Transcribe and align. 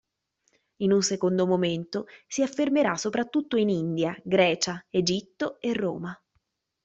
In 0.77 0.91
un 0.93 1.03
secondo 1.03 1.45
momento, 1.45 2.07
si 2.25 2.41
affermerà 2.41 2.95
soprattutto 2.97 3.55
in 3.55 3.69
India, 3.69 4.19
Grecia, 4.23 4.83
Egitto 4.89 5.59
e 5.61 5.73
Roma. 5.73 6.19